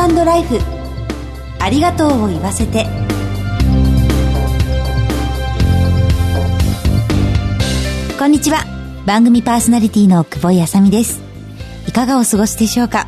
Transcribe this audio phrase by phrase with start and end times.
[0.00, 0.58] ートライフ。
[1.60, 2.86] ありがとうを言わせて。
[8.18, 8.64] こんにちは。
[9.06, 11.22] 番組パーソナリティの久保井あさみです。
[11.86, 13.06] いかがお過ごしでしょうか？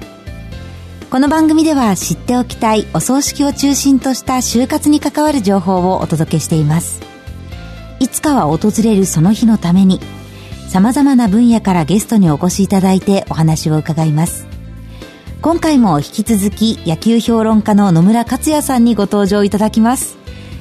[1.11, 7.01] この番組では知っておきたいお葬式を中心とした就活に関わる情報をお届けしています。
[8.01, 10.01] いつかは訪れるその日のために
[10.69, 14.47] 様々な分野からゲストにお越しいただいてお話を伺います。
[15.43, 20.17] 今回も引き続き野球評論家の野村克也さんにご登場いただきます。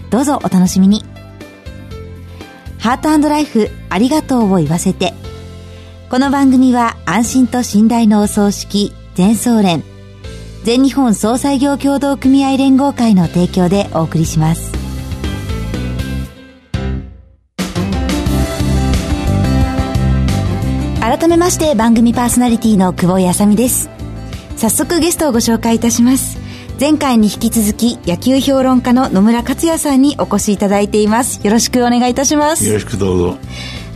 [0.10, 1.04] どうぞお楽しみに。
[2.78, 5.14] ハートライフありがとうを言わせて。
[6.10, 9.84] この番組は安心と信頼のお葬式全総連
[10.64, 14.72] 全日本総裁業協同組合連合会の提供でお送りします。
[21.00, 23.95] 改めまして番組パーソナリティの久保井あさみです。
[24.58, 26.40] 早速ゲストをご紹介いたします。
[26.80, 31.46] 前回に引き続き野球評論家の野村克也さんにお越しいただいています。
[31.46, 32.68] よろしくお願いいたします。
[32.68, 33.38] よろしくどうぞ。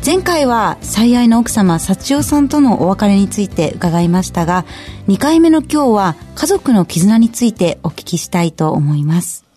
[0.05, 4.65] 前回は最愛の奥様幸代さんとのお別れについて伺いましたが
[5.09, 9.48] 2回目の今日は家族の絆についてお聞きしたいと思います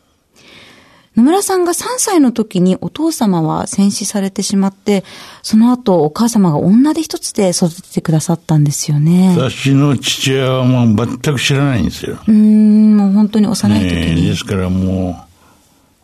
[1.17, 5.05] 野村さんが3歳の時にお父様は戦死されてしまって、
[5.43, 9.35] その後お母様が女手一つで育ててくださったんですよね。
[9.37, 12.19] 私の父親はもう全く知らないんですよ。
[12.27, 14.23] うん、もう本当に幼い時に。
[14.23, 15.27] ね、ですからも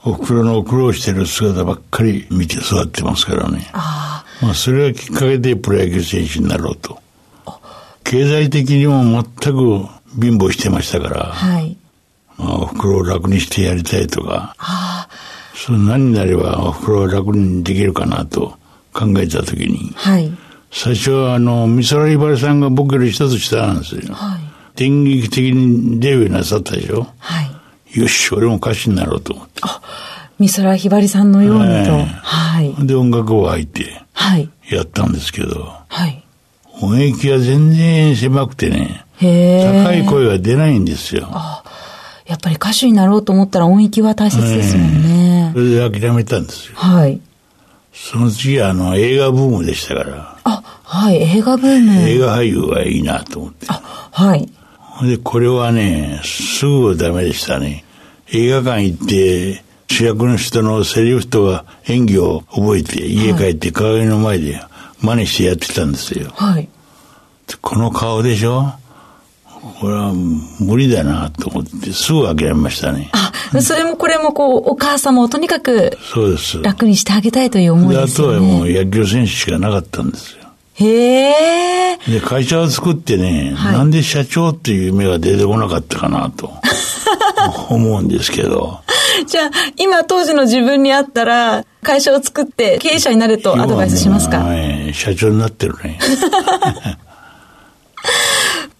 [0.04, 3.70] う、お袋の苦労してる姿ばっかり見て育ってますからね。
[3.72, 7.00] あまあそれがきっかけでプロ野球選手になろうと。
[8.04, 9.86] 経済的にも全く
[10.20, 11.24] 貧乏してましたから。
[11.24, 11.76] はい。
[12.38, 14.54] まあ、お袋を楽にしてやりたいとか。
[14.58, 14.87] ああ。
[15.68, 18.56] その何になればお袋を楽にできるかなと
[18.94, 19.92] 考えたときに。
[19.96, 20.32] はい。
[20.72, 24.14] 最初はあの、美空ひばりさんが僕より一つ下なんですよ。
[24.14, 24.40] はい。
[24.76, 27.06] 電撃的にデビューなさったでしょ？
[27.18, 28.00] はい。
[28.00, 29.60] よし、俺も歌手になろうと思って。
[29.60, 29.82] あ、
[30.40, 31.92] 美空ひばりさんのようにと。
[32.22, 32.86] はい。
[32.86, 34.48] で、音楽を入って、はい。
[34.70, 35.70] やったんですけど。
[35.86, 36.24] はい。
[36.80, 39.04] 音域が全然狭くてね。
[39.18, 41.28] へ高い声が出ないんですよ。
[41.30, 41.62] あ
[42.24, 45.27] やっぱり歌手になろうと思ったら音域は大切ですもんね。
[45.58, 46.76] それで諦めたんですよ。
[46.76, 47.20] はい。
[47.92, 50.38] その次はあの映画ブームでしたから。
[50.44, 52.08] あ、はい、映画ブーム。
[52.08, 53.66] 映画俳優はいいなと思って。
[53.68, 54.48] あ、はい。
[55.02, 57.84] で、これはね、すぐダメでしたね。
[58.32, 64.62] 映画館行って、主役の人のセリフとか演技を覚えて、家帰って鏡の前で
[65.00, 66.30] 真似してやってたんですよ。
[66.36, 66.68] はい。
[67.60, 68.74] この顔でしょ？
[69.80, 73.10] これは無理だなと思ってすぐ諦めましたね。
[73.12, 76.62] あ、それもこれもこう、お母様をとにかくそうです。
[76.62, 78.36] 楽にしてあげたいという思いですよね。
[78.36, 80.38] あとはもう野球選手しかなかったんですよ。
[80.74, 81.98] へえ。
[82.08, 86.52] で、会社を作ってね、はい、なんで社長っていう夢が出てこなかったかなと
[87.68, 88.80] 思うんですけど。
[89.26, 95.98] じゃあ、今当時の自分にあったら、会社を作って経営者になるとアドバイスしますか、ね、社長になってるね。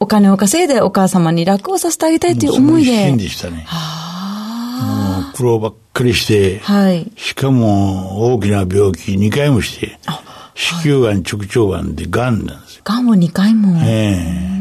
[0.00, 3.10] お金を稼いでお母様に楽をさせてあげたいという思いで。
[3.10, 3.64] そでしたね。
[3.66, 5.32] はあ。
[5.36, 7.10] 苦労ばっかりして、はい。
[7.16, 9.98] しかも大きな病気2回もして、
[10.54, 12.82] 子宮がん、直腸がんでがんなんですよ。
[12.84, 13.78] がんを2回も。
[13.84, 14.16] え
[14.54, 14.58] え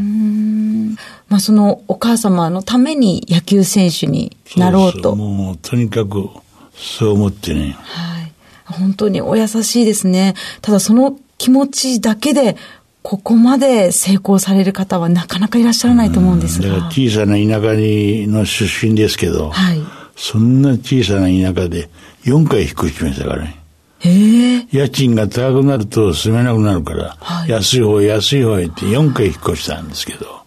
[1.29, 5.09] まあそのお母様のために野球選手になろうと。
[5.09, 6.29] そうもうとにかく
[6.73, 7.75] そう思ってね。
[7.81, 8.31] はい。
[8.65, 10.35] 本当にお優しいですね。
[10.61, 12.55] ただその気持ちだけで
[13.03, 16.87] ここまで成功される方はなかなかいらっしゃらないと思うんですが。
[16.89, 19.81] 小さな田舎にの出身ですけど、はい、
[20.15, 21.89] そんな小さな田舎で
[22.25, 23.57] 4回引っ越しましたからね。
[23.99, 30.41] へ家賃が高くなると住めなくなるから、はい、安い方安い方へって4回引っ越したんですけど、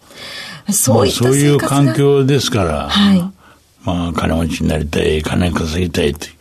[0.71, 3.19] そういそういう環境ですから、はい、
[3.83, 6.33] まあ金持ちになりたい、金稼ぎたいという、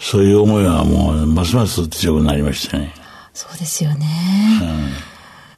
[0.00, 2.94] そういう思いはもうますます強くなりましたね。
[3.34, 4.06] そうですよね。
[4.62, 5.11] うん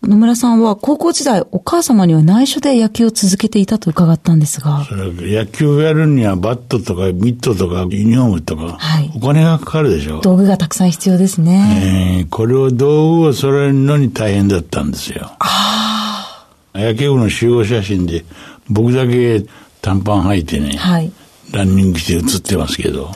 [0.07, 4.87] 野村さんは高校時代、お母様には内緒で野球を続けていたと伺ったんですが。
[4.91, 10.21] 野球をやるにはバットとかミットとかユニフォームとか、はい、お金がかかるでしょ。
[10.21, 12.21] 道具がたくさん必要ですね。
[12.21, 15.31] えー、これを道具を揃えるのに大変だったんですよ。
[15.39, 16.79] ああ。
[16.79, 18.25] 野球部の集合写真で、
[18.69, 19.45] 僕だけ
[19.81, 21.13] 短パン履いてね、はい、
[21.53, 23.11] ランニングして写ってますけど、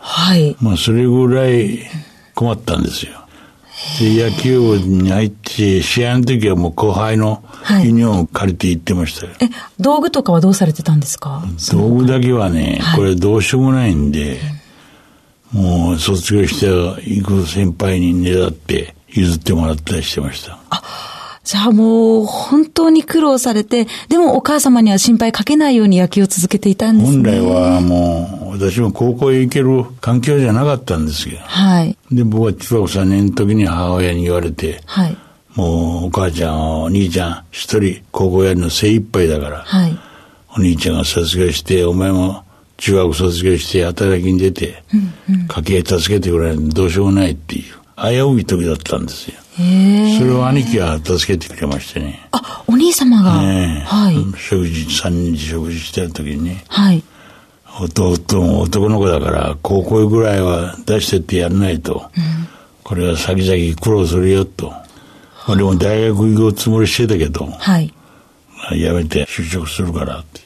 [0.00, 0.56] はい。
[0.60, 1.80] まあそれぐらい
[2.34, 3.25] 困ったんですよ。
[4.00, 7.42] で、野球部に入って、試合の時はもう後輩の
[7.82, 9.32] ユニフォーム借りて行ってましたよ。
[9.38, 9.50] はい、え、
[9.80, 11.44] 道具とかはどうされてたんですか？
[11.72, 14.38] 道具だけはね、これどうしようもないんで、
[15.52, 20.58] もう卒業して行く先輩にねだって譲ってもらったりしてました。
[20.68, 20.82] あ、
[21.46, 27.16] じゃあもう本当に苦労されて、でもお母様には心配かけないように野球を続けていたんですね。
[27.18, 31.38] 本来はもう、私も高校へ行ける環境じゃなかったんですよ。
[31.42, 31.96] はい。
[32.10, 35.16] で、僕は中学3年の時に母親に言われて、はい。
[35.54, 39.96] もうお母ちゃん、お兄ちゃん、一人高校やるの精一杯だから、はい。
[40.56, 42.42] お兄ちゃんが卒業して、お前も
[42.76, 44.82] 中学卒業して働きに出て、
[45.28, 47.64] うんうん、家計助けてくれないどうしようもないっていう、
[47.96, 49.36] 危うい時だったんですよ。
[50.18, 52.28] それを兄貴は助けてくれましてね。
[52.32, 54.16] あ、お兄様が、ね、はい。
[54.38, 56.64] 食事、三人で食事してる時にね。
[56.68, 57.02] はい。
[57.80, 62.48] 弟も男の子だから、高校ぐらいは出してってやらないと、うん、
[62.82, 64.72] これは先々苦労するよと。
[65.48, 67.92] 俺も大学行くつもりしてたけど、はい。
[68.72, 70.40] やめて就職するからって。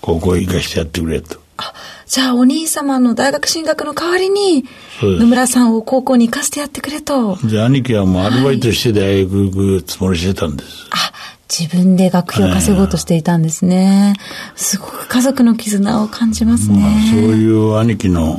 [0.00, 1.38] 高校行かしてやってくれと。
[1.56, 1.72] あ、
[2.06, 4.64] じゃあお兄様の大学進学の代わりに、
[5.00, 7.38] 野村さんを高校に行かせてやってくれと。
[7.44, 10.86] じゃあ兄貴はもうアルバイトして大学行くつもりしてたんです。
[10.90, 11.12] あ、
[11.48, 14.14] 自分で学費を稼ごうとしていたんですね。
[14.54, 16.78] すごく家族の絆を感じますね。
[16.78, 18.36] まあ、そういう兄貴の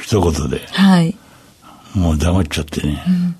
[0.00, 0.66] 一言で。
[0.70, 1.16] はい。
[1.94, 3.04] もう黙っちゃってね。
[3.06, 3.36] うん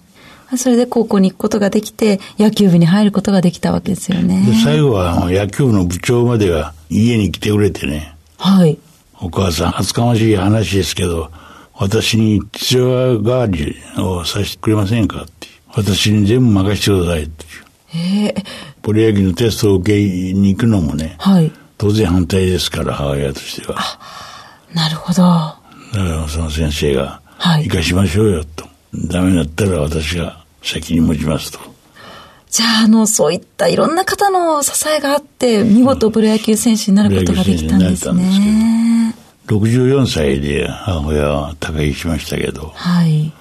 [0.57, 4.45] それで高校に行くことができて、野球部に入ることができたわけですよね。
[4.47, 8.15] で最後は野球部の部長までが家に来てくれてね。
[8.39, 8.79] はい。
[9.25, 11.31] お母さん、恥ずかましい話ですけど、
[11.73, 15.49] 私に父親代わりをさせてくれませんかって。
[15.75, 18.29] 私に全部任せてくださいっていう。
[18.29, 18.35] え
[18.83, 23.79] プロ野球のテストを受けに行くのもね、はい、当然反対ですから、母親としては。
[24.75, 25.23] なるほど。
[25.23, 25.57] だか
[25.95, 28.67] らその先生が、はい、行かしましょうよと。
[28.93, 31.74] ダメだったら私が責任持ちますと。
[32.55, 39.13] じゃあ、あの、そういったいろんな方の支えがあって、見事プロ野球選手になることができたんですね。
[39.49, 43.33] 64歳で母親は他界しましたけど、はい。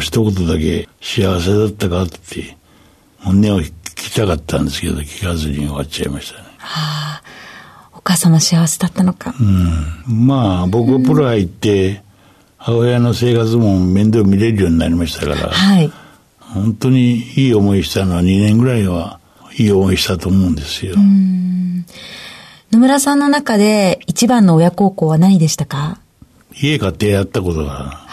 [0.00, 2.56] 一言だけ幸せだったかって
[3.20, 6.48] 本音を聞きたかったんですけど聞かずに終わっちゃいましたね。
[6.58, 7.22] はあ、
[7.92, 9.32] お母様幸せだったのか。
[9.40, 9.44] う
[10.10, 10.26] ん。
[10.26, 12.02] まあ僕はプロ入って、
[12.56, 15.92] 母親の生活も面倒見れるようになりましたから、はい。
[16.54, 19.20] 本当にいい思いしたのは2年ぐらいは
[19.58, 20.94] いい思いしたと思うんですよ。
[22.70, 26.00] 野村さんの中で一番の親孝行は何でしたか？
[26.54, 28.06] 家買ってやったことが、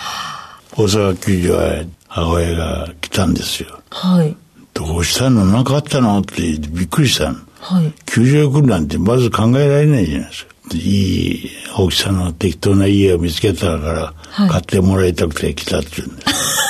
[0.78, 3.80] 大阪球場へ母親が来たんですよ。
[3.90, 4.36] はい。
[4.74, 5.46] どうしたの？
[5.46, 6.20] 何かあったの？
[6.20, 7.40] ってびっくりしたの。
[7.60, 7.94] はい。
[8.06, 10.52] 球場へ来るなんてまず考えられないじゃないですか。
[10.74, 16.65] いい大きさの適当な家を見つけたから、買ってもらいたくて来たって言うんです。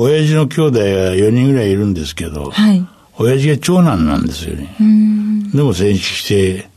[0.00, 2.86] 親父の兄弟が4人ぐらいいるんですけど、はい、
[3.18, 4.74] 親父が長男なんですよね。
[5.54, 6.68] でも戦死して、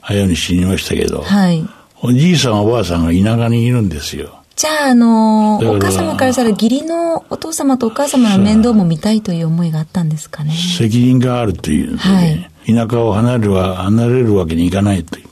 [0.00, 1.64] 早に死にましたけど、はい、
[2.02, 4.42] おじいさんおばあさんが田舎にいるんですよ。
[4.56, 10.52] じゃあ、あのー、お母様からしたら義理のお父様とお母様の面倒も見たいという思いがあったんですかね。
[10.52, 15.26] 責任があるという、ね、はい、田舎を離れるは離れるわけにいかないという。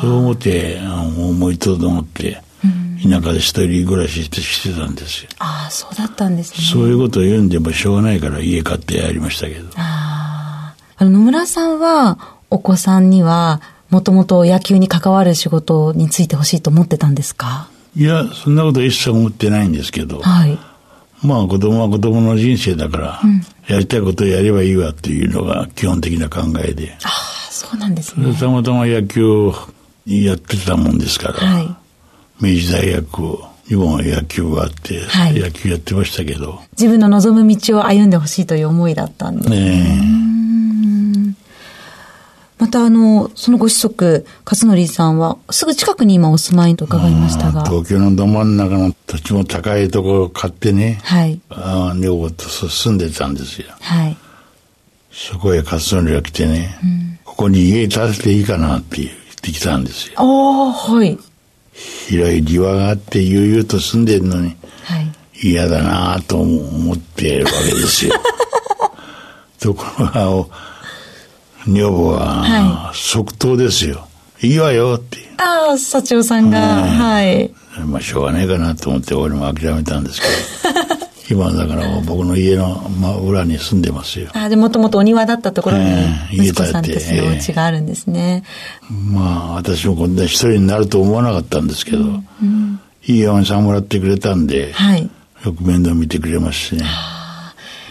[0.00, 0.80] そう思って、
[1.16, 2.42] 思いとどまって、
[3.02, 5.30] 田舎で一人暮らししてしてたんですよ。
[5.38, 6.58] ああ、そうだったんですね。
[6.64, 9.68] そういうことを言うんでもしょうがないから家買ってやりましたけど。
[9.76, 11.04] ああ。
[11.04, 13.60] 野村さんは、お子さんには、
[13.90, 17.68] もともと野球に関わる仕事についてほしいと思ってたんですか？
[17.96, 20.20] いや、そんなこと一切思ってないんですけど。
[20.20, 20.58] はい。
[21.22, 26.96] まあ子供は子供の人生だから、うん、やりたいことをやればいいわっていうのが基本的な考えで。
[27.04, 27.10] ああ、
[27.50, 28.34] そうなんですね。
[28.34, 29.54] たまたま野球を
[30.06, 31.34] やってたもんですから。
[31.34, 31.76] はい。
[32.42, 33.18] 明治大学
[33.70, 36.60] にも野球があって、はい、野球やってましたけど。
[36.72, 40.12] 自分の望む道を歩んでほしいという思いだったんですね。
[42.58, 47.64] またあの、そのご子息、勝則さんは、すぐ近くに今お住まいと伺いましたが。
[47.64, 51.40] 東京のど真ん中の土地も高いところを買ってね、はい。
[51.50, 53.66] ああ、女房と住んでたんですよ。
[53.80, 54.16] はい。
[55.10, 59.10] そこへ勝則が来てね、うん、ここに家建てていいかなって言っ
[59.42, 60.14] てきたんですよ。
[60.18, 61.18] ああ、はい。
[61.72, 68.14] 広い庭があって悠々と住んでるのに、はい、嫌だなと思ってるわけですよ。
[69.58, 70.46] ところが、
[71.66, 74.06] 女房は、即答ですよ。
[74.42, 75.18] いいわよって。
[75.38, 77.50] ああ、社長さんが、はい。
[77.86, 80.32] まあ、しょうがないかなと思って俺も諦めたんですけど。
[81.32, 84.28] 今だから僕の家の真裏に住んでますよ。
[84.34, 85.84] あで、もともとお庭だったところに、
[86.30, 88.44] 息子さんとするお家があるんですね。
[88.90, 95.10] えー、まあ、私もこんな一人になると思わなかったんですけど、うんうん、いい嫁さんもらってくれたんで、はい、
[95.44, 96.84] よく面倒見てくれますしね。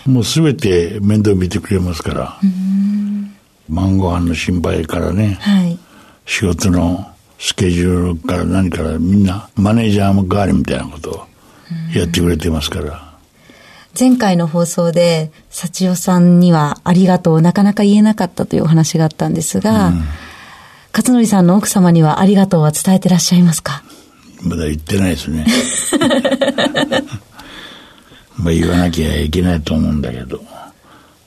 [0.05, 2.38] もうすべて面倒見てくれますから、
[3.69, 5.79] 晩ご飯の心配からね、はい、
[6.25, 7.07] 仕事の
[7.39, 11.25] スケジュールから何からみんなマネージャーも代わりみたいなことを
[11.95, 13.11] やってくれてますから。
[13.98, 20.01] 前回の放送で、幸代さんにはありがとうなかなか言えなかったというお話があったんですが、うん、
[20.93, 23.83] 勝則さんの奥様にはありがとうは伝えてらっしゃいますか？
[24.43, 25.45] まだ言ってないですね。
[28.38, 30.41] まあ言わなきゃいけないと思うんだけど、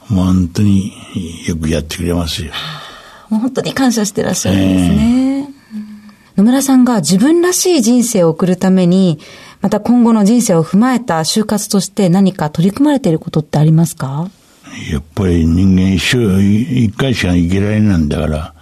[0.08, 0.92] もう本当に
[1.46, 2.52] よくやってくれますよ。
[3.28, 5.38] もう本当に感謝してらっしゃるんですね。
[5.40, 5.46] えー、
[6.36, 9.18] 野村さんが自分らしい人生を送るために、
[9.64, 14.28] また今後の人生を踏まえた就活として何か取り組まれていることってありますか？
[14.92, 18.54] やっぱり人間一生一回しか生きられないんだから、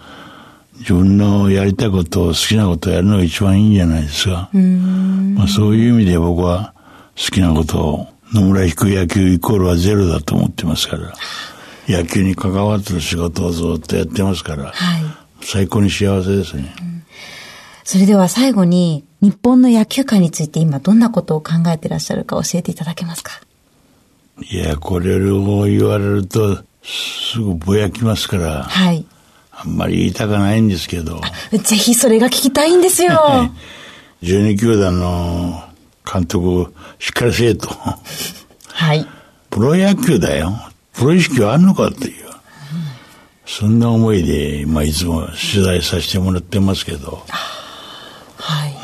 [0.79, 4.49] 自分のやりたいことを好きなことをやるのが一番いいんじゃないですか。
[4.53, 6.73] まあ、そういう意味で僕は
[7.17, 11.13] 好きなことを野村引く野球イコールはゼロだと思ってますから、
[11.89, 14.75] 野球に関わってる仕事をずっとやってますから、はい、
[15.41, 17.03] 最高に幸せですね、うん。
[17.83, 23.41] それでは最後に、日本の野球界について今どんなことを考えていらっしゃるか教えていただけますか？
[24.41, 29.07] いや、これを言われると、すぐぼやきますから、はい。
[29.53, 31.21] あんまり言いたくないんですけど。
[31.53, 33.13] ぜひそれが聞きたいんですよ。
[34.23, 35.63] 12球団の
[36.11, 37.69] 監督、しっかりせえと。
[38.73, 39.07] はい。
[39.51, 40.59] プロ野球だよ。
[40.95, 42.27] プロ意識はあるのかっていう。
[43.47, 47.23] そんな思いで、まあ、いつも取材させてもらってますけど。
[47.29, 47.52] はい。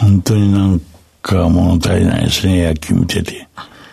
[0.09, 0.81] 本当になん
[1.21, 3.47] か物足りないですね、野球見てて。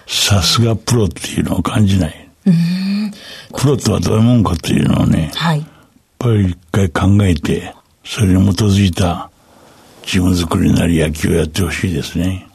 [0.07, 2.29] さすがプロっていうのを感じない。
[3.53, 5.59] プロとはどういうもんかっていうのをね、はい。
[5.59, 5.67] やっ
[6.17, 9.29] ぱり一回考えて、それに基づいた
[10.05, 12.47] チーム作りなり野球をやってほしいですね。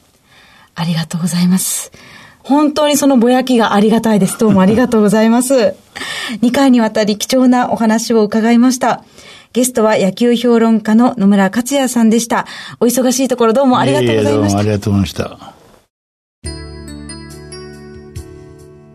[0.75, 1.93] ありがとうございます。
[2.39, 4.39] 本当にそのぼやきがありがたいです。
[4.39, 5.75] どうもありがとうございます。
[6.41, 9.05] 2回にわたり貴重なお話を伺いました。
[9.53, 12.47] ゲストは野球評論家の野村克也さんでした。
[12.79, 14.59] お忙しいところどうもありがとうございました。
[14.61, 15.55] ありがとうございました。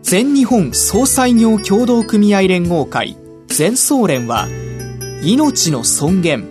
[0.02, 4.46] 全日本総裁業協同組合連合会全総連は
[5.22, 6.48] 命の尊厳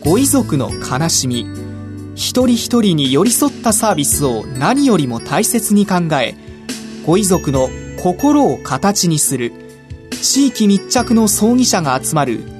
[0.00, 1.46] ご遺族の悲しみ
[2.14, 6.34] 一人一人に寄り添ったサービスを何よりも大切に考え
[7.04, 7.68] ご遺族の
[8.02, 9.52] 心を形にする
[10.10, 12.55] 地域密着の葬儀者が集まる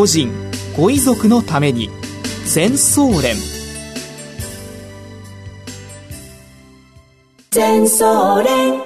[0.00, 0.32] 個人
[0.78, 1.90] ご遺族のために
[2.46, 3.36] 全総連。
[7.50, 8.80] 全総連。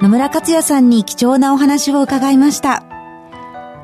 [0.00, 2.82] 野村克也さんに貴重なお話を伺いました。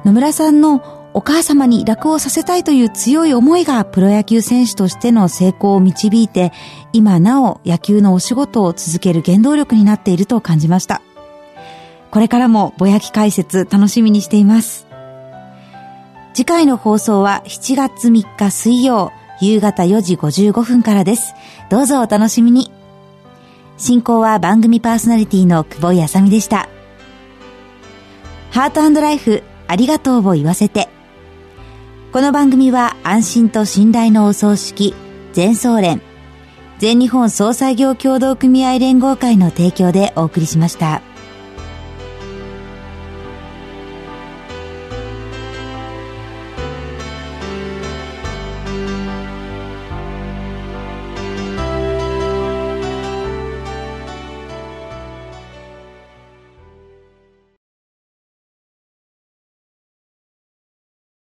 [0.07, 6.55] 野村さんのお母様に楽をさせたいという強い思いがプロ野球選手としての成功を導いて、
[6.95, 11.03] 今なお野球のお仕事を続ける原動力になっていると感じました。
[12.15, 14.87] これからもぼやき解説楽しみにしています。
[16.33, 21.35] 次回の放送は7月3日水曜夕方4時55分からです。
[21.71, 22.71] どうぞお楽しみに。
[23.79, 26.69] 進行は番組パーソナリティの久保井あさみでした。
[28.53, 30.89] ハートライフありがとうを言わせて
[32.13, 34.95] この番組は安心と信頼のお葬式、
[35.33, 36.01] 全総連、
[36.79, 41.03] 全日本総裁業協同組合連合会の提供でお送りしました。